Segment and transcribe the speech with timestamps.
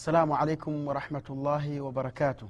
[0.00, 2.48] السلام عليكم ورحمة الله وبركاته.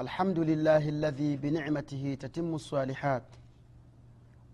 [0.00, 3.22] الحمد لله الذي بنعمته تتم الصالحات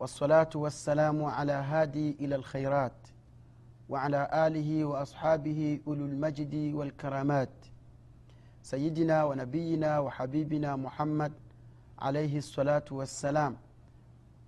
[0.01, 2.93] والصلاة والسلام على هادي إلى الخيرات
[3.89, 7.55] وعلى آله وأصحابه أولو المجد والكرامات.
[8.63, 11.33] سيدنا ونبينا وحبيبنا محمد
[11.99, 13.57] عليه الصلاة والسلام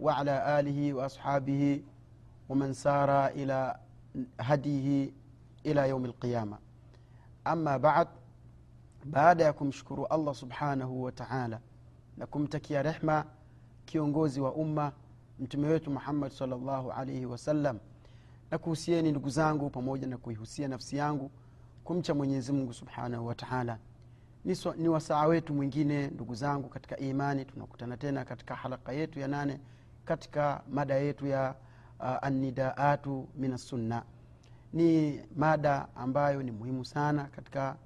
[0.00, 1.82] وعلى آله وأصحابه
[2.48, 3.77] ومن سار إلى
[4.40, 5.11] هديه
[5.64, 6.58] ila yaumi lqiama
[7.47, 8.09] ama bad
[9.05, 11.61] baada ya kumshukuru allah subhanahu wa taala
[12.17, 13.25] na kumtakia rehma
[13.85, 14.93] kiongozi wa umma
[15.39, 17.79] mtume wetu muhammad salllahu alaihi wasallam
[18.51, 21.31] na kuhusieni ndugu zangu pamoja na kuihusia nafsi yangu
[21.85, 23.79] kumcha mwenyezi mungu subhanahu wa taala.
[24.76, 29.61] Ni wasaa wetu mwingine ndugu zangu katika imani tunakutana tena katika halaka yetu ya nane
[30.04, 31.54] katika mada yetu ya
[32.01, 34.03] uh, annidaatu min assunna
[34.77, 37.77] ni mada ambayo ni muhimu sana katika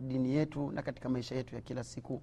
[0.00, 2.22] dini yetu na katika maisha yetu ya kila siku.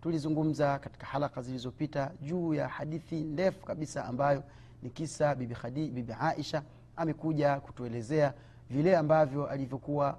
[0.00, 4.42] Tulizungumza katika halaka zilizopita juu ya hadithi ndefu kabisa ambayo
[4.82, 6.62] ni kisa bibi, Khadi, bibi aisha
[6.96, 8.34] amekuja kutuelezea
[8.70, 10.18] vile ambavyo alivyokuwa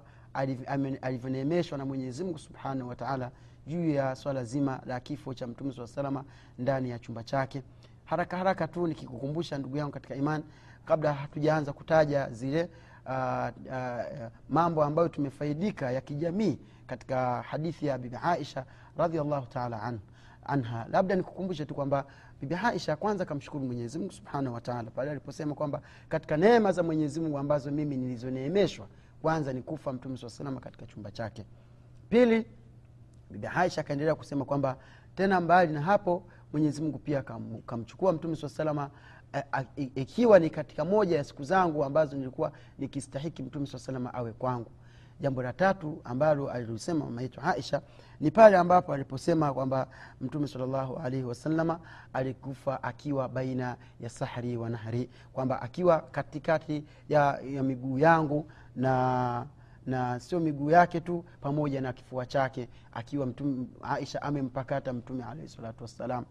[1.02, 3.30] alivyoneemeshwa na mwenyezimngu subhanahu wataala
[3.66, 6.24] juu ya swala zima la kifo cha mtume saa salama
[6.58, 7.62] ndani ya chumba chake.
[8.04, 10.42] Haraka haraka tu nikikukumbusha ndugu yangu katika iman
[10.84, 12.68] kabla hatujaanza kutaja zile
[13.06, 18.64] uh, uh, mambo ambayo tumefaidika ya kijamii katika hadithi ya bibi aisha
[18.96, 19.98] radiallahu taala an,
[20.44, 20.86] anha.
[20.90, 22.04] Labda nikukumbushe tu kwamba
[22.40, 27.70] bibi aisha kwanza kamshukuru mwenyezimungu subhanahu wataala pale aliposema kwamba katika neema za mwenyezimungu ambazo
[27.70, 28.86] mimi nilizoneemeshwa
[29.22, 31.44] kwanza ni kufa mtume saa salama katika chumba chake.
[32.08, 32.46] Pili
[33.30, 34.76] bibi aisha akaendelea kusema kwamba
[35.14, 38.90] tena mbali na hapo mwenyezimungu pia kam, kamchukua mtume saa salama
[39.76, 44.70] ikiwa ni katika moja ya siku zangu ambazo nilikuwa nikistahiki mtume saa salama awe kwangu.
[45.20, 47.82] Jambo la tatu ambalo alilisema mama yetu aisha
[48.20, 49.86] ni pale ambapo aliposema kwamba
[50.20, 51.80] mtume salllahu alaihi wasalama
[52.12, 59.46] alikufa akiwa baina ya sahri wa nahri kwamba akiwa katikati ya, ya miguu yangu na
[59.86, 65.48] na sio miguu yake tu pamoja na kifua chake akiwa mtume aisha amempakata mtume alaihi
[65.48, 66.24] salatu wassalam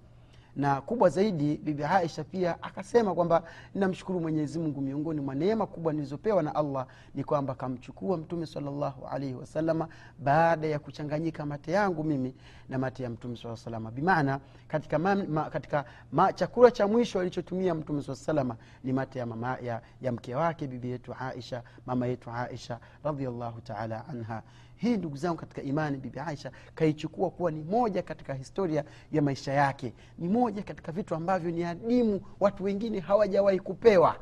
[0.55, 3.43] na kubwa zaidi bibi aisha pia akasema kwamba
[3.75, 9.33] namshukuru mwenyezimungu miongoni mwa neema kubwa nilizopewa na allah ni kwamba kamchukua mtume salllahu alaihi
[9.33, 9.87] wasalama
[10.19, 12.35] baada ya kuchanganyika mate yangu mimi
[12.69, 17.19] na mate ya mtume saa salama bimaana katika, ma, ma, katika ma, chakula cha mwisho
[17.19, 21.63] alichotumia mtume saa salama ni mate ya, mama, ya, ya mke wake bibi yetu aisha
[21.85, 24.41] mama yetu aisha radiallahu taala anha
[24.83, 29.53] hii ndugu zangu katika imani bibi aisha kaichukua kuwa ni moja katika historia ya maisha
[29.53, 29.93] yake.
[30.17, 34.15] Ni moja katika vitu ambavyo ni adimu watu wengine hawajawahi kupewa.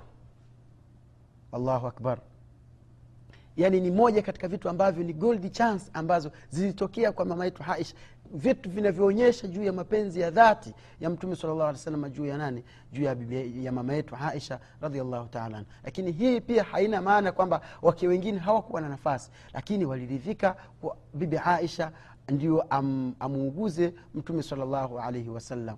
[1.52, 2.18] Allahu akbar
[3.58, 7.96] yaani ni moja katika vitu ambavyo ni gold chance ambazo zilitokea kwa mama yetu aisha
[8.34, 12.64] vitu vinavyoonyesha juu ya mapenzi ya dhati ya mtume sala llahu alih juu ya nani?
[12.92, 17.62] Juu ya, bibi, ya mama yetu aisha radiallahu taala lakini hii pia haina maana kwamba
[17.82, 19.32] wake wengine hawakuwa na nafasi.
[19.54, 21.92] Lakini waliridhika kwa bibi aisha
[22.30, 25.78] ndio am, amuuguze mtume salllahu alaihi wasallam.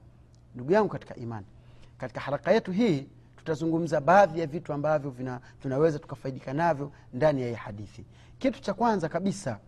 [0.55, 1.45] Ndugu yangu katika imani
[1.97, 3.07] katika haraka yetu hii
[3.43, 8.05] tutazungumza baadhi ya vitu ambavyo vina, tunaweza tukafaidika navyo ndani ya hii hadithi.
[8.39, 9.59] Kitu cha kwanza kabisa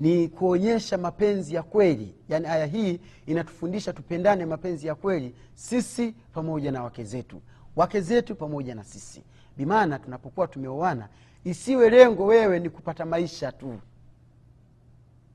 [0.00, 2.14] ni kuonyesha mapenzi ya kweli.
[2.28, 7.42] Yaani aya hii inatufundisha tupendane mapenzi ya kweli sisi pamoja na wake zetu.
[7.76, 9.22] Wake zetu pamoja na sisi.
[9.56, 11.08] Bimaana tunapokuwa tumeoana
[11.44, 13.78] isiwe lengo wewe ni kupata maisha tu.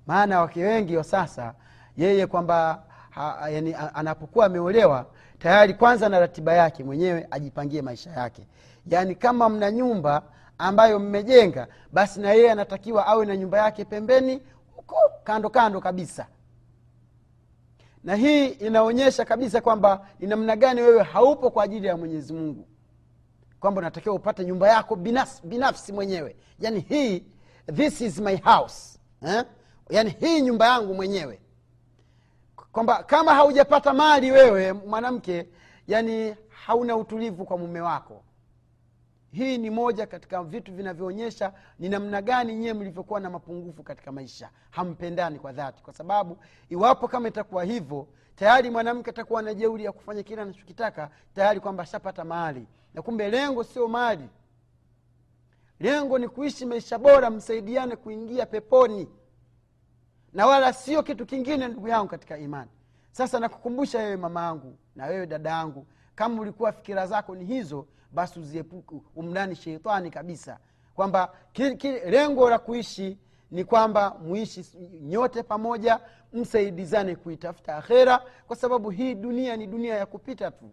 [0.08, 1.54] Maana wake wengi wa sasa
[1.98, 2.84] yeye kwamba
[3.54, 5.06] yani, anapokuwa ameolewa
[5.44, 8.48] tayari kwanza na ratiba yake mwenyewe ajipangie maisha yake.
[8.88, 10.24] Yaani kama mna nyumba
[10.58, 14.42] ambayo mmejenga basi na yeye anatakiwa awe na nyumba yake pembeni
[14.76, 16.28] huko kando kando kabisa.
[18.04, 22.68] Na hii inaonyesha kabisa kwamba ni namna gani wewe haupo kwa ajili ya mwenyezi mungu.
[23.60, 26.36] Kwamba unatakiwa upate nyumba yako binafsi, binafsi mwenyewe.
[26.60, 27.24] Yaani hii
[27.76, 29.44] this is my house eh?
[29.90, 31.40] yaani hii nyumba yangu mwenyewe
[32.72, 35.48] kwamba kama haujapata mali wewe mwanamke
[35.88, 38.24] yani hauna utulivu kwa mume wako.
[39.32, 44.50] Hii ni moja katika vitu vinavyoonyesha ni namna gani nyiwe mlivyokuwa na mapungufu katika maisha.
[44.70, 46.38] Hampendani kwa dhati kwa sababu
[46.70, 51.84] iwapo kama itakuwa hivyo tayari mwanamke atakuwa na jeuri ya kufanya kile anachokitaka tayari kwamba
[51.84, 52.68] ashapata mali.
[52.94, 54.30] Na kumbe lengo sio mali.
[55.80, 59.08] Lengo ni kuishi maisha bora msaidiane kuingia peponi
[60.34, 62.72] na wala sio kitu kingine ndugu yangu katika imani.
[63.12, 65.86] Sasa nakukumbusha wewe mama yangu na wewe dada yangu
[66.16, 70.60] kama ulikuwa fikira zako ni hizo basi uziepuke umdani sheitani kabisa.
[70.96, 71.32] Kwamba
[72.10, 73.18] lengo la kuishi
[73.52, 74.66] ni kwamba muishi
[75.02, 76.00] nyote pamoja
[76.34, 80.72] msaidizane kuitafuta akhera kwa sababu hii dunia ni dunia ya kupita tu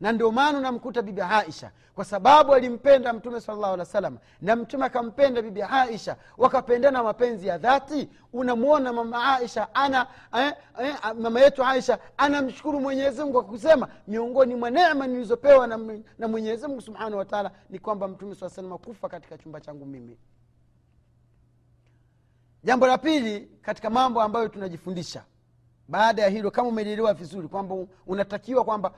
[0.00, 4.56] na ndio maana unamkuta bibi aisha kwa sababu alimpenda mtume salllahu alih wa sallam na
[4.56, 8.08] mtume akampenda bibi aisha wakapendana mapenzi ya dhati.
[8.32, 10.06] Unamwona mama aisha ana
[10.38, 15.78] eh, eh, mama yetu aisha anamshukuru mwenyezimngu kwa kusema miongoni mwa nema nilizopewa na,
[16.18, 20.18] na mwenyezimngu subhanahu wataala ni kwamba mtume saa salama kufa katika chumba changu mimi.
[22.64, 25.24] Jambo la pili katika mambo ambayo tunajifundisha
[25.88, 27.74] baada ya hilo kama umelielewa vizuri kwamba
[28.06, 28.92] unatakiwa kwamba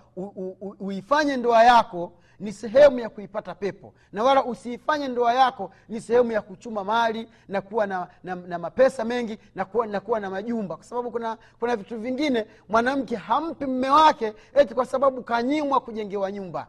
[0.80, 6.32] uifanye ndoa yako ni sehemu ya kuipata pepo na wala usiifanye ndoa yako ni sehemu
[6.32, 10.30] ya kuchuma mali na kuwa na, na, na mapesa mengi na kuwa, na kuwa na
[10.30, 10.76] majumba.
[10.76, 16.32] Kwa sababu kuna kuna vitu vingine mwanamke hampi mme wake eti kwa sababu kanyimwa kujengewa
[16.32, 16.66] nyumba.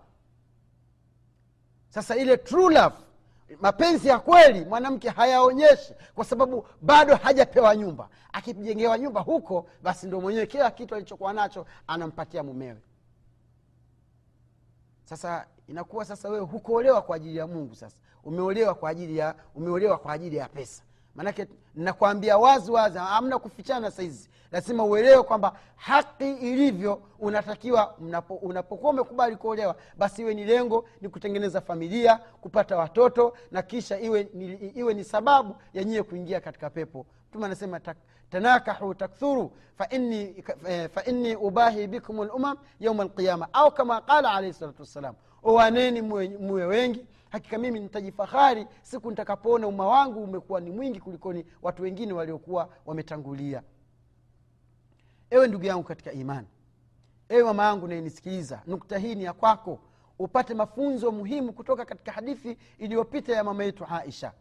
[1.89, 2.95] Sasa ile true love
[3.61, 8.09] mapenzi ya kweli mwanamke hayaonyeshi kwa sababu bado hajapewa nyumba.
[8.33, 12.81] Akijengewa nyumba huko basi ndo mwenyewe kila kitu alichokuwa nacho anampatia mumewe.
[15.05, 17.97] Sasa inakuwa sasa wewe hukuolewa kwa ajili ya mungu sasa.
[18.23, 20.83] Umeolewa kwa ajili ya umeolewa kwa ajili ya pesa
[21.17, 24.29] maanake nakwambia wazi wazi amna kufichana saizi.
[24.51, 31.09] Lazima uelewe kwamba haki ilivyo unatakiwa unapo, unapokuwa umekubali kuolewa basi iwe ni lengo ni
[31.09, 36.69] kutengeneza familia kupata watoto na kisha iwe ni, iwe ni sababu ya nyie kuingia katika
[36.69, 37.05] pepo.
[37.29, 37.97] Mtume anasema tak,
[38.29, 41.03] tanakahu takthuru fainni fa, fa
[41.41, 43.47] ubahi bikum lumam yauma alqiyama.
[43.53, 49.87] Au kama qala alaihi salatu wassalam owaneni muwe wengi hakika mimi nitajifahari siku nitakapoona umma
[49.87, 53.63] wangu umekuwa ni mwingi kulikoni watu wengine waliokuwa wametangulia
[55.29, 56.47] ewe ndugu yangu katika imani
[57.29, 59.79] ewe mama yangu nayenisikiliza nukta hii ni ya kwako
[60.19, 64.31] upate mafunzo muhimu kutoka katika hadithi iliyopita ya mama yetu aisha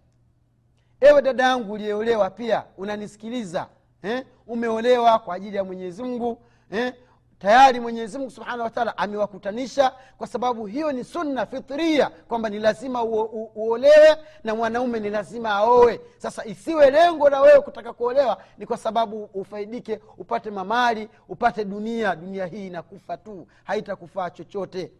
[1.01, 3.69] ewe dada yangu uliyeolewa pia unanisikiliza
[4.03, 4.27] eh?
[4.47, 6.39] umeolewa kwa ajili ya mwenyezi mungu
[6.71, 6.95] eh?
[7.39, 13.03] Tayari mwenyezi mungu subhanahu wataala amewakutanisha kwa sababu hiyo ni sunna fitria kwamba ni lazima
[13.55, 18.77] uolewe na mwanaume ni lazima aowe sasa isiwe lengo la wewe kutaka kuolewa ni kwa
[18.77, 22.17] sababu ufaidike upate mamali upate dunia.
[22.17, 24.93] Dunia hii inakufa tu haitakufaa chochote.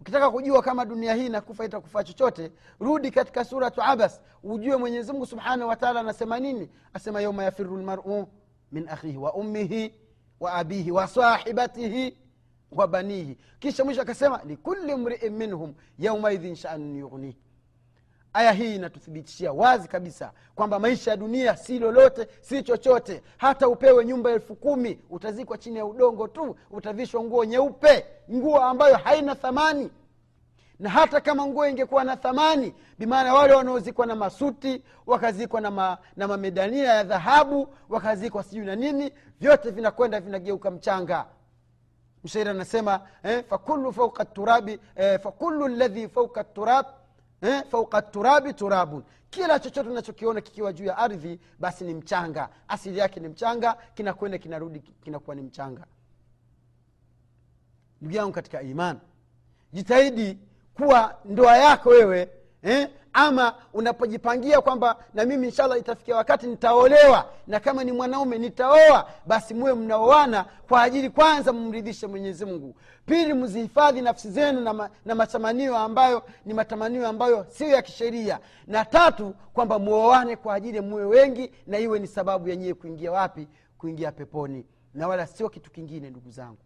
[0.00, 5.26] Ukitaka kujua kama dunia hii inakufa itakufaa chochote rudi katika suratu abas ujue mwenyezi mungu
[5.26, 6.70] subhanahu wataala anasema nini?
[6.94, 8.26] Asema yauma yafiru lmaru
[8.72, 9.94] min akhihi wa ummihi
[10.42, 12.16] wa abihi wa sahibatihi
[12.72, 13.36] wa banihi.
[13.58, 17.36] Kisha mwisho akasema likuli mriin minhum yaumaidhin shanun yughnihi
[18.32, 23.22] aya hii inatuthibitishia wazi kabisa kwamba maisha ya dunia si lolote si chochote.
[23.36, 28.96] Hata upewe nyumba elfu kumi utazikwa chini ya udongo tu utavishwa nguo nyeupe nguo ambayo
[28.96, 29.90] haina thamani
[30.82, 35.98] na hata kama nguo ingekuwa na thamani bimaana wale wanaozikwa na masuti wakazikwa na, ma,
[36.16, 41.26] na mamedania ya dhahabu wakazikwa sijui na nini vyote vinakwenda vinageuka mchanga.
[42.24, 46.86] Mshairi anasema eh, fakulu fauka turabi eh, fakulu ladhi fauka turab
[47.42, 49.02] eh, fauka turabi turabun.
[49.30, 52.48] Kila chochote unachokiona kikiwa juu ya ardhi basi ni mchanga.
[52.68, 55.84] Asili yake ni mchanga kinakwenda kinarudi kinakuwa ni mchanga.
[58.00, 58.98] Ndugu yangu katika iman
[59.72, 60.38] jitahidi
[60.74, 62.28] kuwa ndoa yako wewe
[62.62, 62.88] eh?
[63.12, 69.54] ama unapojipangia kwamba na mimi inshallah itafikia wakati nitaolewa na kama ni mwanaume nitaoa basi
[69.54, 72.76] muwe mnaoana kwa ajili kwanza mumridhishe mwenyezi mungu.
[73.06, 78.40] Pili mzihifadhi nafsi zenu na, ma, na matamanio ambayo ni matamanio ambayo sio ya kisheria.
[78.66, 83.12] Na tatu kwamba muoane kwa ajili ya muwe wengi na iwe ni sababu yenyewe kuingia
[83.12, 83.48] wapi?
[83.78, 84.66] Kuingia peponi.
[84.94, 86.58] Na wala sio kitu kingine ndugu zangu.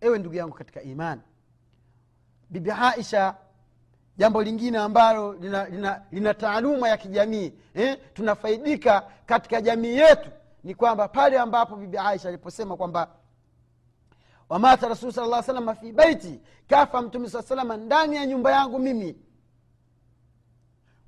[0.00, 1.20] Ewe ndugu yangu katika imani
[2.50, 3.34] bibi aisha
[4.16, 7.98] jambo lingine ambalo lina, lina, lina taaluma ya kijamii eh?
[8.14, 10.30] tunafaidika katika jamii yetu
[10.64, 13.08] ni kwamba pale ambapo bibi aisha aliposema kwamba
[14.48, 18.78] wamata rasulu sala llah salama fi baiti kafa mtume saa salama ndani ya nyumba yangu
[18.78, 19.16] mimi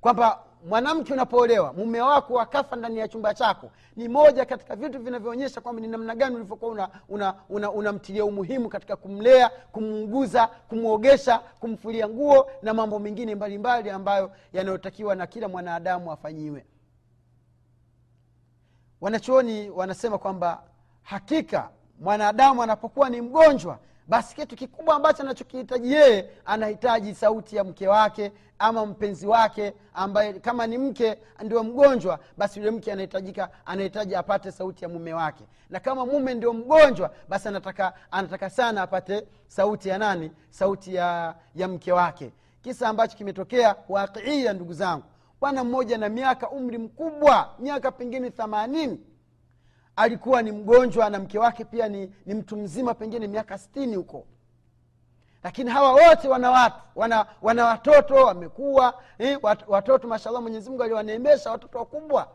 [0.01, 5.61] kwamba mwanamke unapoolewa mume wako akafa ndani ya chumba chako ni moja katika vitu vinavyoonyesha
[5.61, 12.09] kwamba ni namna gani ulivyokuwa unamtilia una, una, una umuhimu katika kumlea kumuuguza kumwogesha kumfulia
[12.09, 16.65] nguo na mambo mengine mbalimbali ambayo yanayotakiwa na kila mwanadamu afanyiwe.
[19.01, 20.63] Wanachuoni wanasema kwamba
[21.01, 27.87] hakika mwanadamu anapokuwa ni mgonjwa basi kitu kikubwa ambacho anachokihitaji yeye anahitaji sauti ya mke
[27.87, 34.15] wake ama mpenzi wake ambaye kama ni mke ndio mgonjwa basi yule mke anahitajika anahitaji
[34.15, 35.43] apate sauti ya mume wake.
[35.69, 40.31] Na kama mume ndio mgonjwa basi anataka anataka sana apate sauti ya nani?
[40.49, 42.31] Sauti ya, ya mke wake.
[42.61, 45.03] Kisa ambacho kimetokea waqiia ndugu zangu.
[45.41, 48.99] Bwana mmoja na miaka umri mkubwa miaka pengine themanini
[49.95, 54.25] alikuwa ni mgonjwa na mke wake pia ni, ni mtu mzima pengine miaka stini huko.
[55.43, 60.83] Lakini hawa wote wana watu wana, wana watoto wamekuwa eh, wat, watoto mashallah mwenyezi mungu
[60.83, 62.27] aliwaneemesha watoto wakubwa.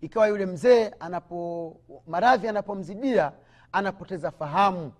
[0.00, 3.32] Ikawa yule mzee anapo maradhi anapomzidia
[3.72, 4.92] anapoteza fahamu.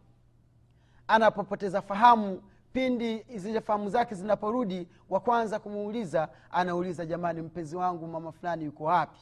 [1.09, 2.43] Anapopoteza fahamu
[2.73, 8.85] pindi zile fahamu zake zinaporudi wa kwanza kumuuliza anauliza jamani mpenzi wangu mama fulani yuko
[8.85, 9.19] wapi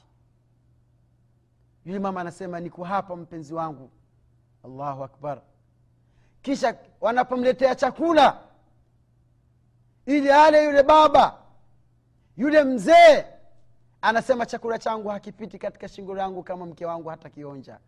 [1.86, 3.90] yule mama anasema niko hapa mpenzi wangu.
[4.64, 5.40] Allahu akbar.
[6.42, 8.38] Kisha wanapomletea chakula
[10.06, 11.38] ili ale yule baba
[12.36, 13.24] yule mzee
[14.02, 17.78] anasema chakula changu hakipiti katika shingo langu kama mke wangu hata kionja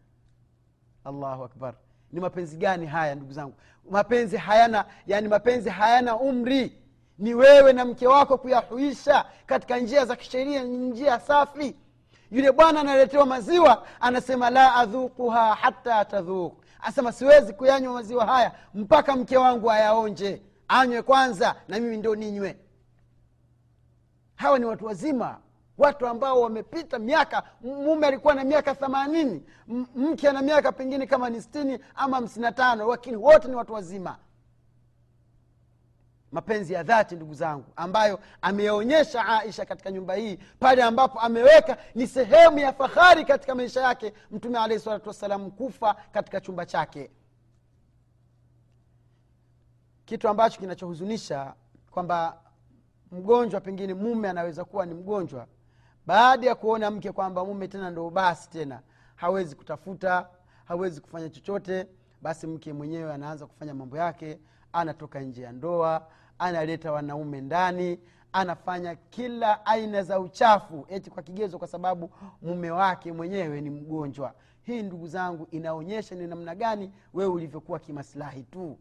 [1.05, 1.75] allahu akbar.
[2.13, 3.55] Ni mapenzi gani haya ndugu zangu?
[3.91, 6.83] Mapenzi hayana yani mapenzi hayana umri.
[7.19, 11.77] Ni wewe na mke wako kuyahuisha katika njia za kisheria njia safi
[12.31, 19.17] yule bwana analetewa maziwa anasema la adhukuha hata tadhuk asema siwezi kuyanywa maziwa haya mpaka
[19.17, 22.59] mke wangu ayaonje anywe kwanza na mimi ndo ninywe.
[24.37, 25.39] Hawa ni watu wazima
[25.79, 29.43] watu ambao wamepita miaka mume alikuwa na miaka themanini
[29.97, 33.73] mke ana miaka pengine kama ni stini ama hamsini na tano lakini wote ni watu
[33.73, 34.17] wazima
[36.33, 42.07] mapenzi ya dhati ndugu zangu ambayo ameonyesha aisha katika nyumba hii pale ambapo ameweka ni
[42.07, 47.11] sehemu ya fahari katika maisha yake mtume alahi salatu wassalam kufa katika chumba chake.
[50.05, 51.55] Kitu ambacho kinachohuzunisha
[51.91, 52.41] kwamba
[53.13, 55.47] mgonjwa pengine mume anaweza kuwa ni mgonjwa
[56.07, 58.81] baada ya kuona mke kwamba mume tena ndo basi tena
[59.17, 60.29] hawezi kutafuta
[60.65, 61.87] hawezi kufanya chochote
[62.23, 64.39] basi mke mwenyewe anaanza kufanya mambo yake
[64.81, 66.07] anatoka nje ya ndoa
[66.39, 67.99] analeta wanaume ndani
[68.33, 72.11] anafanya kila aina za uchafu eti kwa kigezo kwa sababu
[72.43, 74.35] mume wake mwenyewe ni mgonjwa.
[74.63, 78.79] Hii ndugu zangu inaonyesha ni namna gani wewe ulivyokuwa kimaslahi tu.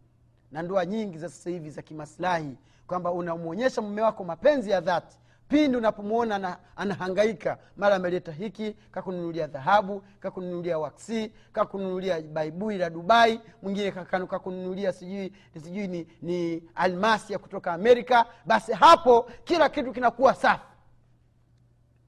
[0.51, 5.17] Na ndoa nyingi za sasa hivi za kimaslahi kwamba unamwonyesha mume wako mapenzi ya dhati
[5.47, 13.91] pindi unapomwona anahangaika mara ameleta hiki kakununulia dhahabu kakununulia waksi kakununulia baibui la dubai mwingine
[13.91, 20.65] kakununulia sijui sijui ni, ni almasi ya kutoka amerika basi hapo kila kitu kinakuwa safi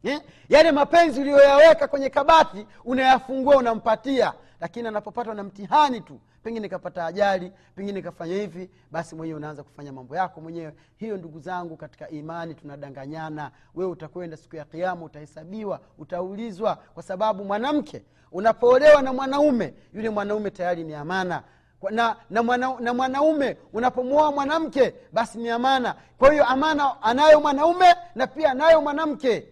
[0.03, 0.21] eh?
[0.49, 7.51] yale mapenzi uliyoyaweka kwenye kabati unayafungua unampatia lakini anapopatwa na mtihani tu pengine kapata ajali
[7.75, 10.73] pengine kafanya hivi basi mwenyewe unaanza kufanya mambo yako mwenyewe.
[10.97, 13.51] Hiyo ndugu zangu katika imani tunadanganyana.
[13.75, 20.51] Wewe utakwenda siku ya kiama utahesabiwa utaulizwa kwa sababu mwanamke unapoolewa na mwanaume yule mwanaume
[20.51, 21.43] tayari ni amana.
[21.91, 25.95] Na, na, mwana, na mwanaume unapomwoa mwanamke basi ni amana.
[26.17, 29.47] Kwa hiyo amana anayo mwanaume na pia anayo mwanamke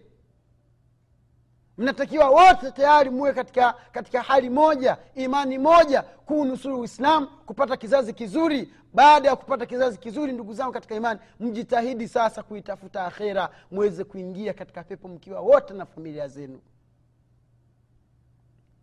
[1.78, 8.72] mnatakiwa wote tayari muwe katika katika hali moja imani moja kuunusuru uislam kupata kizazi kizuri.
[8.94, 14.52] Baada ya kupata kizazi kizuri ndugu zangu katika imani mjitahidi sasa kuitafuta akhera mweze kuingia
[14.52, 16.60] katika pepo mkiwa wote na familia zenu.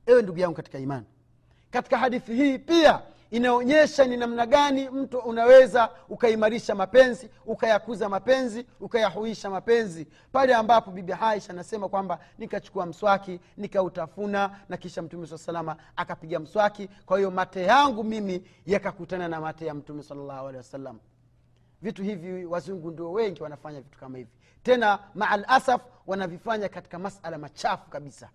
[0.06, 1.06] Ewe ndugu yangu katika imani
[1.72, 9.50] katika hadithi hii pia inaonyesha ni namna gani mtu unaweza ukaimarisha mapenzi ukayakuza mapenzi ukayahuisha
[9.50, 10.08] mapenzi.
[10.32, 16.40] Pale ambapo bibi aisha anasema kwamba nikachukua mswaki nikautafuna na kisha mtume saa salama akapiga
[16.40, 16.88] mswaki.
[17.06, 21.00] Kwa hiyo mate yangu mimi yakakutana na mate ya mtume salllahu alehi wasallam.
[21.82, 24.30] Vitu hivi wazungu ndio wengi wanafanya vitu kama hivi.
[24.64, 28.30] Tena maa lasaf wanavifanya katika masala machafu kabisa.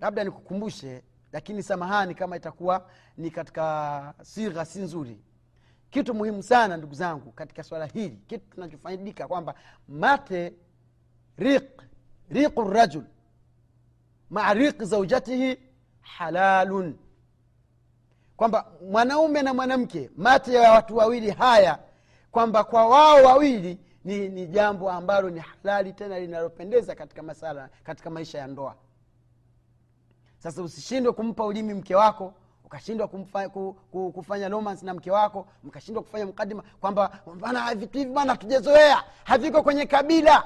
[0.00, 1.02] Labda nikukumbushe
[1.34, 2.86] lakini samahani kama itakuwa
[3.16, 5.20] ni katika sigha si nzuri.
[5.90, 9.54] Kitu muhimu sana ndugu zangu katika swala hili kitu tunachofaidika kwamba
[9.88, 10.52] mate
[11.38, 11.82] riq
[12.30, 13.04] riqu rajul
[14.30, 15.58] maa riqi zaujatihi
[16.00, 16.96] halalun.
[18.36, 21.78] Kwamba mwanaume na mwanamke mate ya watu wawili haya
[22.30, 28.10] kwamba kwa wao wawili ni, ni jambo ambalo ni halali tena linalopendeza katika masala katika
[28.10, 28.76] maisha ya ndoa
[30.44, 32.34] sasa usishindwe kumpa ulimi mke wako
[32.64, 33.08] ukashindwa
[34.14, 37.10] kufanya romance na mke wako mkashindwa kufanya mkadima kwamba
[37.40, 40.44] bana vitu hivi bana hatujazoea haviko kwenye kabila.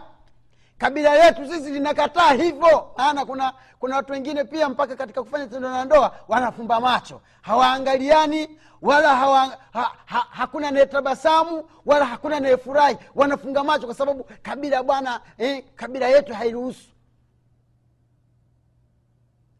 [0.78, 2.90] Kabila letu sisi linakataa hivyo.
[2.96, 7.20] Maana kuna kuna watu wengine pia mpaka katika kufanya tendo na ndoa wanafumba macho.
[7.42, 12.96] Hawaangaliani wala hawa, ha, ha, hakuna anayetabasamu wala hakuna anayefurahi.
[13.14, 16.88] Wanafunga macho kwa sababu kabila bwana eh, kabila yetu hairuhusu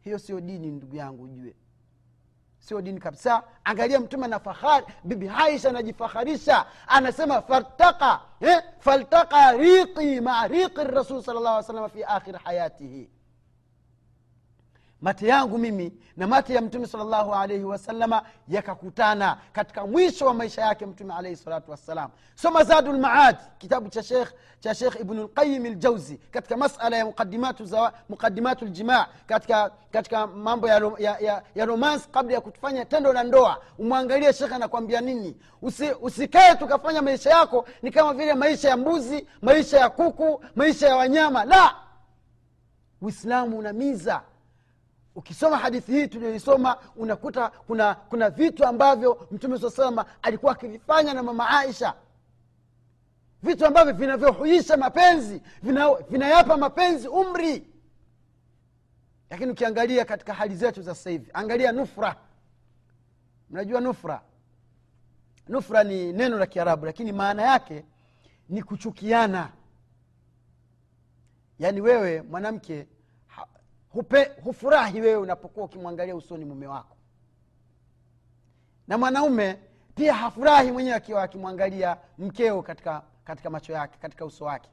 [0.01, 1.55] hiyo sio dini ndugu yangu ujue.
[2.59, 3.43] Sio dini kabisa.
[3.65, 11.23] Angalia mtume na fahari bibi aisha anajifaharisha anasema faltaka eh, faltaka riqi maa riqi rasul
[11.23, 13.11] sal llah salama fi akhir hayatihi
[15.03, 20.63] mate yangu mimi na mate ya mtume salllahu alaihi wasalama yakakutana katika mwisho wa maisha
[20.63, 22.11] yake mtume alaihi salatu wassalam.
[22.35, 24.29] Soma zadu lmaad kitabu cha shekh
[24.61, 27.05] cha shekh ibnu lqayim ljauzi katika masala ya
[28.09, 33.23] muqadimatu, ljimaa katika, katika mambo ya, ya, ya, ya romance kabla ya kutufanya tendo la
[33.23, 33.63] ndoa.
[33.79, 35.37] Umwangalie shekh anakwambia nini?
[35.63, 40.89] Usi, usikae tukafanya maisha yako ni kama vile maisha ya mbuzi maisha ya kuku maisha
[40.89, 41.45] ya wanyama.
[41.45, 41.75] La!
[43.03, 44.23] Uislamu unamiza
[45.19, 51.23] ukisoma hadithi hii tuliyoisoma unakuta kuna kuna vitu ambavyo mtume saa salama alikuwa akivifanya na
[51.23, 51.95] mama aisha.
[53.43, 55.43] Vitu ambavyo vinavyohuisha mapenzi
[56.11, 57.67] vinayapa vina mapenzi umri.
[59.31, 62.17] Lakini ukiangalia katika hali zetu za sasa hivi angalia nufra.
[63.51, 64.21] Mnajua nufra?
[65.49, 67.85] Nufra ni neno la kiarabu lakini maana yake
[68.49, 69.53] ni kuchukiana.
[71.59, 72.87] Yaani wewe mwanamke
[73.93, 76.97] hupe, hufurahi wewe unapokuwa ukimwangalia usoni mume wako.
[78.89, 79.59] Na mwanaume
[79.95, 84.71] pia hafurahi mwenyewe akiwa akimwangalia mkeo katika katika macho yake katika uso wake.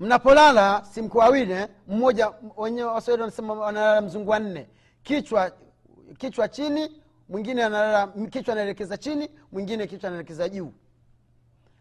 [0.00, 4.68] Mnapolala simku wawili mmoja wenyewe waswahili wanasema wanalala mzungu wa nne.
[5.02, 5.52] Kichwa
[6.18, 10.72] kichwa chini mwingine analala kichwa anaelekeza chini mwingine kichwa anaelekeza juu.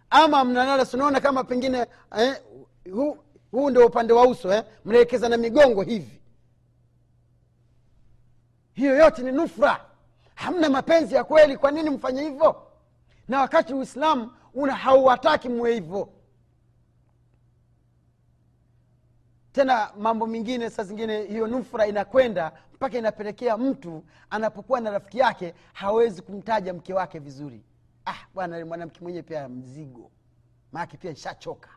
[0.10, 1.86] Ama mnalala sinaona kama pengine
[2.17, 2.41] eh,
[3.55, 4.63] huu ndio upande wa uso eh?
[4.85, 6.21] mnaelekeza na migongo hivi.
[8.74, 9.85] Hiyo yote ni nufra.
[10.35, 11.57] Hamna mapenzi ya kweli.
[11.57, 12.67] Kwa nini mfanye hivyo?
[13.27, 16.09] Na wakati uislamu una hauwataki muwe hivyo.
[19.51, 25.53] Tena mambo mengine saa zingine hiyo nufra inakwenda mpaka inapelekea mtu anapokuwa na rafiki yake
[25.74, 27.63] hawezi kumtaja mke wake vizuri.
[28.05, 30.12] Ah bwana mwanamke mwenyewe pia mzigo.
[30.71, 31.69] Maake pia nshachoka.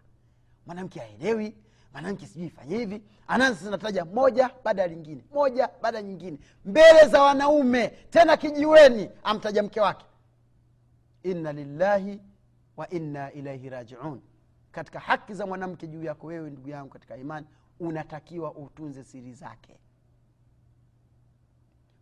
[0.66, 1.54] Mwanamke aelewi
[1.92, 3.02] mwanamke sijui ifanye hivi.
[3.28, 6.38] Anaanza zinataja moja baada ya lingine moja baada ya nyingine.
[6.64, 10.07] Mbele za wanaume tena kijiweni amtaja mke wake.
[11.22, 12.20] Inna lillahi
[12.77, 14.20] wa inna ilaihi rajiun.
[14.72, 17.46] Katika haki za mwanamke juu yako wewe ndugu yangu katika imani
[17.81, 19.77] unatakiwa utunze siri zake.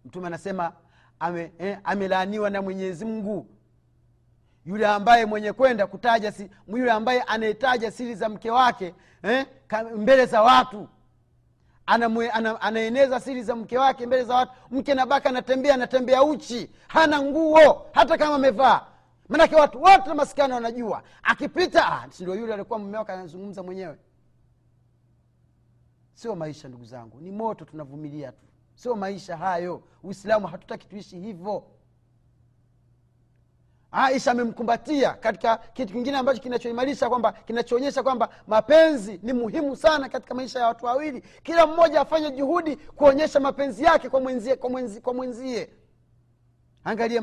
[0.05, 0.73] Mtume anasema
[1.19, 3.47] amelaaniwa eh, amelaaniwa na mwenyezi mungu
[4.67, 9.47] yule ambaye mwenye kwenda kutaja si, yule ambaye anayetaja siri za mke wake eh,
[9.97, 10.89] mbele za watu.
[12.61, 14.53] Anaeneza siri za mke wake mbele za watu.
[14.71, 18.87] Mke nabaka anatembea anatembea uchi hana nguo hata kama amevaa.
[19.29, 21.03] Manake watu wote masikani wanajua.
[21.23, 23.99] Akipita ah, yule alikuwa mume wake anazungumza mwenyewe?
[26.15, 27.21] Sio maisha ndugu zangu.
[27.21, 28.47] Ni moto tunavumilia tu.
[28.75, 29.83] Sio maisha hayo.
[30.03, 31.65] Uislamu hatutaki tuishi hivyo
[33.93, 40.35] aisha amemkumbatia katika kitu kingine ambacho kinachoimarisha kwamba kinachoonyesha kwamba mapenzi ni muhimu sana katika
[40.35, 41.23] maisha ya watu wawili.
[41.43, 45.71] Kila mmoja afanye juhudi kuonyesha mapenzi yake kwa mwenzie kwa, mwenzie, kwa mwenzie.
[46.85, 47.23] Angalia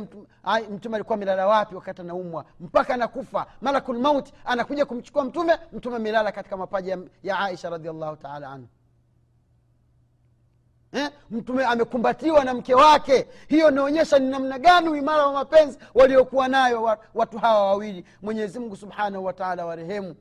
[0.72, 2.46] mtume alikuwa amelala wapi wakati anaumwa?
[2.60, 3.46] Mpaka anakufa.
[3.62, 8.68] Malakul mauti anakuja kumchukua mtume mtume amelala katika mapaja ya, ya aisha radiallahu taala anhu
[10.94, 11.10] eh?
[11.32, 13.28] mtume amekumbatiwa na mke wake.
[13.48, 18.06] Hiyo inaonyesha ni namna gani uimara wa mapenzi waliokuwa nayo watu hawa wawili.
[18.22, 20.16] Mwenyezi mungu subhanahu wataala warehemu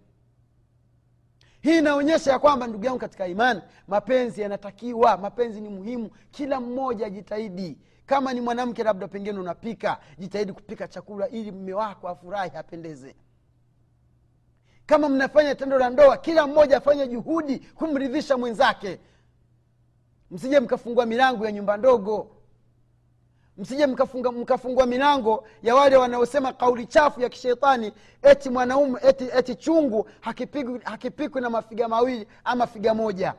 [1.62, 6.10] hii inaonyesha ya kwamba ndugu yangu katika imani mapenzi yanatakiwa mapenzi ni muhimu.
[6.30, 7.78] Kila mmoja ajitahidi.
[8.06, 13.14] Kama ni mwanamke labda pengine unapika jitahidi kupika chakula ili mme wako afurahi apendeze.
[14.86, 18.98] Kama mnafanya tendo la ndoa kila mmoja afanye juhudi kumridhisha mwenzake
[20.32, 22.30] msije mkafungua milango ya nyumba ndogo.
[23.56, 27.92] Msije mkafungua milango ya wale wanaosema kauli chafu ya kishetani
[28.22, 33.34] eti mwanaume eti, eti chungu hakipikwi hakipikwi na mafiga mawili ama figa moja.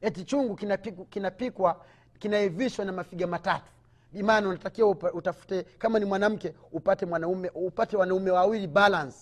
[0.00, 1.84] Eti chungu kinapikwa, kinapikwa
[2.18, 3.72] kinaivishwa na mafiga matatu.
[4.12, 9.16] Bimaana unatakiwa utafute kama ni mwanamke upate mwanaume upate wanaume wawili balance.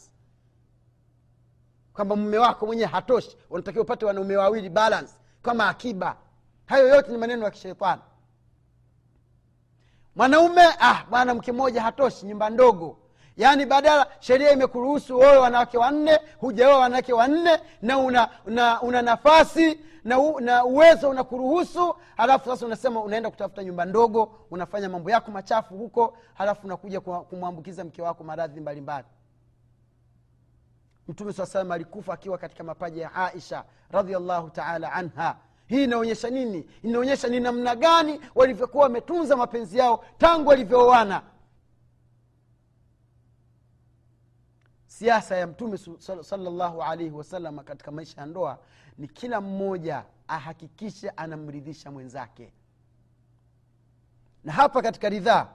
[1.92, 5.12] Kwamba mume wako mwenyewe hatoshi unatakiwa upate wanaume wawili balance
[5.46, 6.16] kama akiba.
[6.66, 8.02] Hayo yote ni maneno ya kisheitani
[10.16, 12.96] mwanaume ah bwana mke mmoja hatoshi nyumba ndogo.
[13.36, 19.80] Yaani badala sheria imekuruhusu wewe wanawake wanne hujaoa wanawake wanne na una, una, una nafasi
[20.04, 25.30] na, u, na uwezo unakuruhusu halafu sasa unasema unaenda kutafuta nyumba ndogo unafanya mambo yako
[25.30, 29.06] machafu huko halafu unakuja kumwambukiza mke wako maradhi mbalimbali
[31.08, 35.36] mtume saa salam alikufa akiwa katika mapaja ya aisha radiallahu taala anha.
[35.66, 36.66] Hii inaonyesha nini?
[36.82, 41.22] Inaonyesha ni namna gani walivyokuwa wametunza mapenzi yao tangu walivyooana.
[44.86, 45.78] Siasa ya mtume
[46.22, 48.58] salllahu alaihi wasalama katika maisha ya ndoa
[48.98, 52.52] ni kila mmoja ahakikishe anamridhisha mwenzake.
[54.44, 55.48] Na hapa katika ridhaa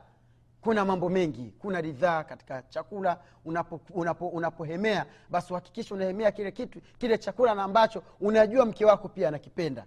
[0.62, 3.17] kuna mambo mengi kuna ridhaa katika chakula.
[3.45, 4.65] Unapohemea unapo, unapo
[5.30, 9.86] basi uhakikisha unahemea kile kitu kile chakula na ambacho unajua mke wako pia anakipenda.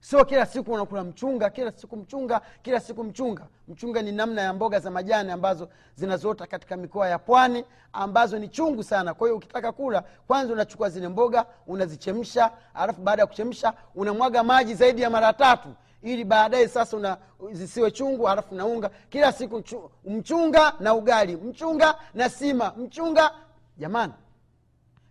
[0.00, 3.46] Sio kila siku unakula mchunga kila siku mchunga kila siku mchunga.
[3.68, 8.48] Mchunga ni namna ya mboga za majani ambazo zinazoota katika mikoa ya pwani ambazo ni
[8.48, 9.14] chungu sana.
[9.14, 14.74] Kwa hiyo ukitaka kula kwanza unachukua zile mboga unazichemsha alafu baada ya kuchemsha unamwaga maji
[14.74, 15.68] zaidi ya mara tatu
[16.04, 17.16] ili baadaye sasa una
[17.52, 19.62] zisiwe chungu halafu naunga kila siku
[20.04, 23.30] mchunga na ugali mchunga na sima mchunga.
[23.78, 24.12] Jamani.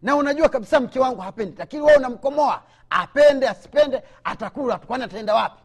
[0.01, 2.61] Na unajua kabisa mke wangu hapendi lakini wewe unamkomoa.
[2.89, 4.77] Apende asipende atakula.
[4.77, 5.63] Kwani ataenda wapi?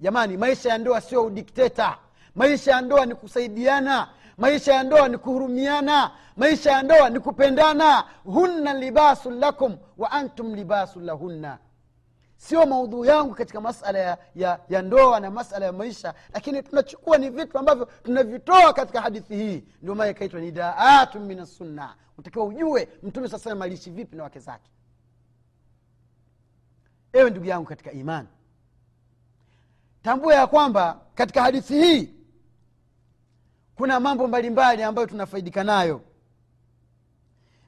[0.00, 1.96] Jamani maisha ya ndoa sio udikteta.
[2.34, 4.08] Maisha ya ndoa ni kusaidiana.
[4.38, 6.10] Maisha ya ndoa ni kuhurumiana.
[6.36, 8.04] Maisha ya ndoa ni kupendana.
[8.24, 11.58] Hunna libasun lakum wa antum libasun lahunna
[12.40, 17.18] sio maudhuu yangu katika masala ya, ya, ya ndoa na masala ya maisha lakini tunachukua
[17.18, 19.64] ni vitu ambavyo tunavitoa katika hadithi hii.
[19.82, 21.46] Ndio maana ikaitwa ni daatu min
[22.18, 24.70] utakiwa ujue mtume saa salam vipi na wake zake.
[27.12, 28.28] Ewe ndugu yangu katika imani
[30.02, 32.14] tambua ya kwamba katika hadithi hii
[33.74, 36.00] kuna mambo mbalimbali ambayo tunafaidika nayo.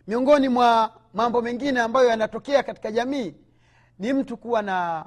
[0.06, 3.34] Miongoni mwa mambo mengine ambayo yanatokea katika jamii
[3.98, 5.06] ni mtu kuwa na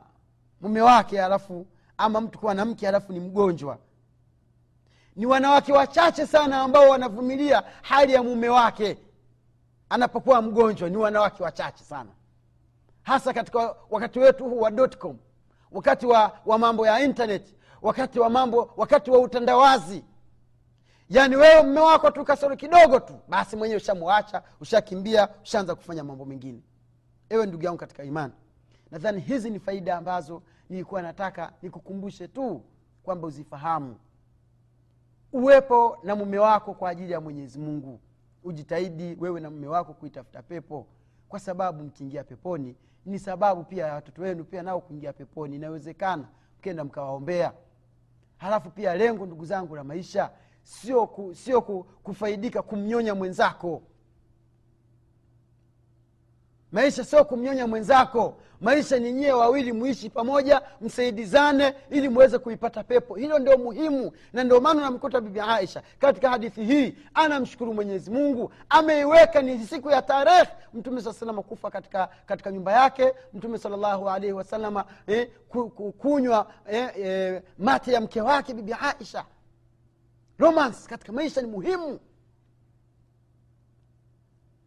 [0.62, 1.68] mume wake alafu
[1.98, 3.78] ama mtu kuwa na mke alafu ni mgonjwa.
[5.16, 8.98] Ni wanawake wachache sana ambao wanavumilia hali ya mume wake
[9.90, 10.90] anapokuwa mgonjwa.
[10.90, 12.10] Ni wanawake wachache sana.
[13.04, 15.18] Hasa katika wakati wetu huu wa dotcom
[15.72, 20.04] wakati wa, wa mambo ya internet wakati wa mambo wakati wa utandawazi.
[21.10, 26.26] Yaani wewe mme wako tu kasoro kidogo tu basi mwenyewe ushamwacha ushakimbia ushaanza kufanya mambo
[26.26, 26.62] mengine.
[27.30, 28.34] Ewe ndugu yangu katika imani
[28.96, 32.62] nadhani hizi ni faida ambazo nilikuwa nataka nikukumbushe tu
[33.04, 33.96] kwamba uzifahamu.
[35.34, 38.00] Uwepo na mume wako kwa ajili ya mwenyezi mungu.
[38.44, 40.88] Ujitahidi wewe na mume wako kuitafuta pepo
[41.30, 45.56] kwa sababu mkiingia peponi ni sababu pia ya watoto wenu pia nao kuingia peponi.
[45.56, 46.28] Inawezekana
[46.60, 47.54] mkenda mkawaombea.
[48.38, 50.32] Halafu pia lengo ndugu zangu la maisha
[50.64, 53.82] sio ku, sio ku, kufaidika kumnyonya mwenzako
[56.76, 58.38] maisha sio kumnyonya mwenzako.
[58.62, 63.16] Maisha ni nyie wawili muishi pamoja msaidizane ili muweze kuipata pepo.
[63.16, 68.52] Hilo ndio muhimu na ndio maana namkuta bibi aisha katika hadithi hii anamshukuru mwenyezi mungu
[68.70, 70.48] ameiweka ni siku ya tarehe.
[70.74, 73.14] Mtume saa salama kufa katika, katika nyumba yake.
[73.34, 78.74] Mtume salllahu alaihi wasalama eh, ku, ku, kunywa eh, eh, mate ya mke wake bibi
[79.00, 79.26] aisha.
[80.40, 82.00] Romance katika maisha ni muhimu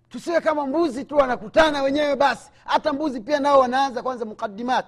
[0.09, 2.51] tusiwe kama mbuzi tu wanakutana wenyewe basi.
[2.65, 4.87] Hata mbuzi pia nao wanaanza kwanza mukadimat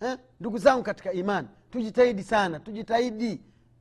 [0.00, 0.18] eh?
[0.40, 3.40] ndugu zangu katika imani tujitahidi sana tujitahidi.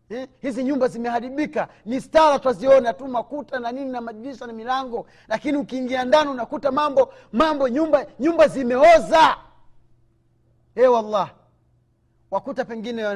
[0.10, 0.28] Eh?
[0.42, 5.08] hizi nyumba zimeharibika ni stara twaziona tu makuta na nini na madirisha na milango.
[5.28, 9.38] Lakini ukiingia ndani unakuta mambo mambo nyumba nyumba zimeoza.
[10.76, 11.32] E wallah
[12.32, 13.08] wakuta pengine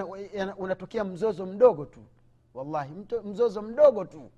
[0.58, 2.00] unatokea mzozo mdogo tu.
[2.54, 2.92] Wallahi
[3.24, 4.32] mzozo mdogo tu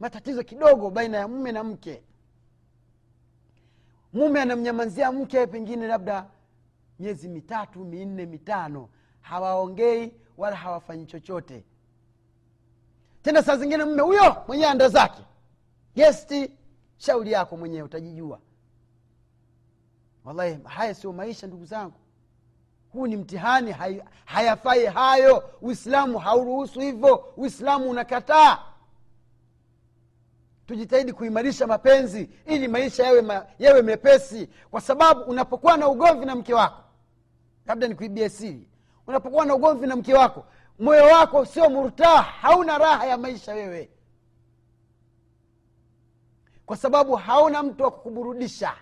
[0.00, 2.02] matatizo kidogo baina ya mume na mke.
[4.12, 6.26] Mume anamnyamazia mke pengine labda
[6.98, 8.88] miezi mitatu minne mitano.
[9.20, 11.64] Hawaongei wala hawafanyi chochote.
[13.22, 15.22] Tena saa zingine mume huyo mwenyewe anda zake.
[15.94, 16.50] Gesti
[16.96, 18.40] shauri yako mwenyewe utajijua.
[20.24, 21.94] Wallahi haya sio maisha ndugu zangu.
[22.92, 25.50] Huu ni mtihani hay, hayafai hayo.
[25.62, 27.32] Uislamu hauruhusu hivyo.
[27.36, 28.58] Uislamu unakataa
[30.66, 34.48] tujitahidi kuimarisha mapenzi ili maisha yawe, ma, yawe mepesi.
[34.70, 36.82] Kwa sababu unapokuwa na ugomvi na mke wako
[37.66, 38.68] labda nikuibie siri
[39.06, 40.46] unapokuwa na ugomvi na mke wako
[40.78, 43.90] moyo wako sio murtah hauna raha ya maisha wewe.
[46.66, 48.74] Kwa sababu hauna mtu wa kukuburudisha.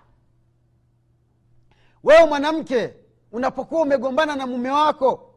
[2.04, 2.94] Wewe mwanamke
[3.32, 5.34] unapokuwa umegombana na mume wako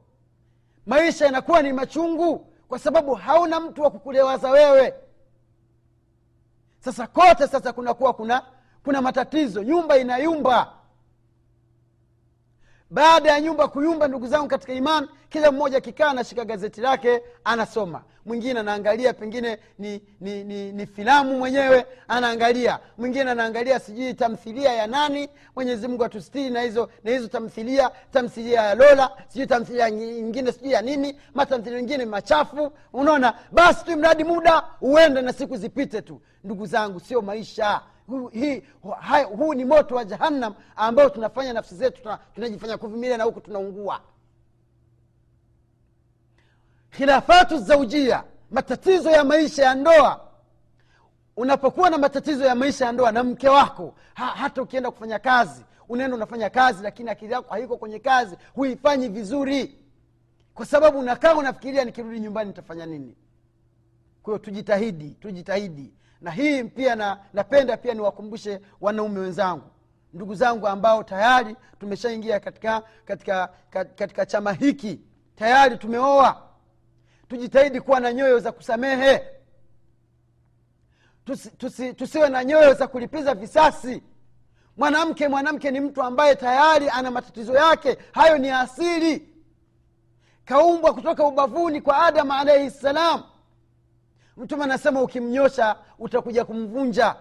[0.86, 4.94] maisha yanakuwa ni machungu kwa sababu hauna mtu wa kukulewaza wewe
[6.91, 8.41] sasa kote sasa kunakuwa kuna
[8.84, 9.63] kuna matatizo.
[9.63, 10.73] Nyumba inayumba.
[12.89, 18.04] Baada ya nyumba kuyumba ndugu zangu katika imani kila mmoja akikaa anashika gazeti lake anasoma.
[18.26, 22.80] Mwingine anaangalia pengine ni, ni, ni, ni filamu mwenyewe anaangalia.
[22.98, 28.62] Mwingine anaangalia sijui tamthilia ya nani mwenyezi mungu atustiri na hizo na hizo tamthilia tamthilia
[28.62, 32.72] ya lola sijui tamthilia nyingine sijui ya nini matamthilia mengine machafu.
[32.94, 33.34] Unaona?
[33.52, 36.22] Basi tu mradi muda uende na siku zipite tu.
[36.44, 37.82] Ndugu zangu sio maisha.
[39.38, 44.02] Huu, ni moto wa jahannam ambao tunafanya nafsi zetu tuna- tunajifanya kuvumilia na huku tunaungua
[46.89, 50.21] khilafatu zaujia matatizo ya maisha ya ndoa.
[51.38, 55.65] Unapokuwa na matatizo ya maisha ya ndoa na mke wako ha, hata ukienda kufanya kazi
[55.89, 59.78] unaenda unafanya kazi lakini akili yako haiko kwenye kazi huifanyi vizuri.
[60.54, 63.15] Kwa sababu unakaa unafikiria nikirudi nyumbani nitafanya nini?
[64.23, 65.93] Kwa tujitahidi tujitahidi.
[66.21, 69.63] Na hii pia na napenda pia niwakumbushe wanaume wenzangu
[70.13, 75.00] ndugu zangu ambao tayari tumeshaingia katika katika katika, katika chama hiki.
[75.36, 76.47] Tayari tumeoa
[77.28, 79.22] tujitahidi kuwa na nyoyo za kusamehe.
[81.26, 84.04] Tusi, tusi, tusiwe na nyoyo za kulipiza visasi.
[84.78, 87.98] Mwanamke mwanamke ni mtu ambaye tayari ana matatizo yake.
[88.12, 89.30] Hayo ni asili.
[90.46, 93.24] Kaumbwa kutoka ubavuni kwa adamu alaihi ssalam
[94.38, 97.16] mtume anasema ukimnyosha utakuja kumvunja.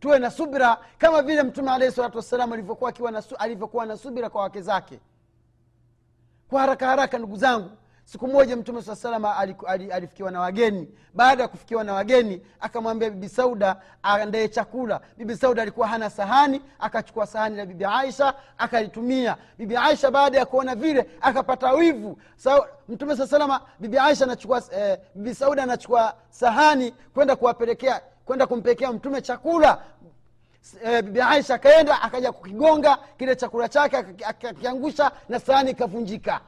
[0.00, 2.52] Tuwe na subira kama vile mtume alahi salatu wassalam
[3.38, 5.00] alivyokuwa na subira kwa wake zake.
[6.48, 7.70] Kwa haraka haraka ndugu zangu
[8.06, 9.36] siku moja mtume saa salama
[9.92, 10.88] alifikiwa na wageni.
[11.14, 15.00] Baada ya kufikiwa na wageni akamwambia bibi sauda andaye chakula.
[15.16, 19.36] Bibi sauda alikuwa hana sahani akachukua sahani la bibi aisha akalitumia.
[19.58, 22.18] Bibi aisha baada ya kuona vile akapata wivu.
[22.36, 28.46] Sa, mtume saa salama bibi aisha anachukua eh, bibi sauda anachukua sahani kwenda kuwapelekea kwenda
[28.46, 29.78] kumpelekea mtume chakula.
[30.84, 36.40] E, bibi aisha akaenda akaja kukigonga kile chakula chake akakiangusha na sahani ikavunjika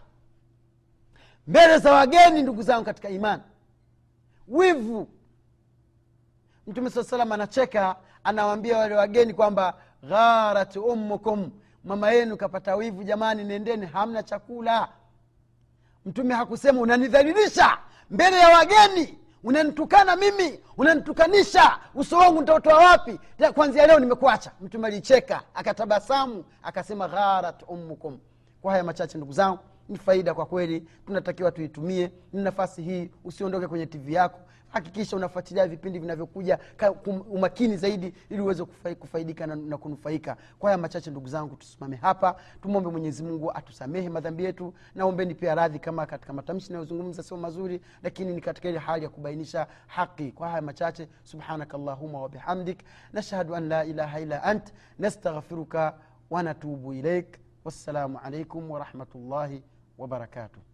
[1.49, 3.43] mbele za wageni ndugu zangu katika imani.
[4.49, 5.09] Wivu.
[6.67, 9.75] Mtume saa salam anacheka anawaambia wale wageni kwamba
[10.09, 11.51] gharat ummukum.
[11.85, 14.89] Mama yenu kapata wivu jamani nendeni hamna chakula.
[16.07, 17.79] Mtume hakusema unanidhalilisha
[18.11, 23.21] mbele ya wageni unanitukana mimi unanitukanisha uso wangu nitautoa wapi?
[23.55, 24.51] Kwanzia leo nimekuacha.
[24.61, 28.19] Mtume alicheka akatabasamu akasema gharat ummukum.
[28.63, 29.59] Kwa haya machache ndugu zangu
[29.89, 32.13] ni faida kwa kweli tunatakiwa tuitumie.
[32.33, 34.41] Ni nafasi hii usiondoke kwenye tv yako.
[34.69, 36.59] Hakikisha unafuatilia vipindi vinavyokuja
[37.31, 38.65] umakini zaidi ili uweze
[38.99, 40.37] kufaidika na, na kunufaika.
[40.59, 42.37] Kwa haya machache ndugu zangu tusimame hapa.
[42.63, 44.75] Tumwombe mwenyezi mungu atusamehe madhambi yetu.
[44.95, 49.11] Naombeni pia radhi kama katika matamshi nayozungumza sio mazuri lakini ni katika ile hali ya
[49.11, 52.79] kubainisha haqi kwa haya machache subhanaka allahuma wabihamdik
[53.13, 55.95] nashhadu an la ilaha illa ant nastaghfiruka
[56.31, 59.63] wanatubu ilaik wassalamu alaikum warahmatullahi
[59.99, 60.68] wa barakatuh.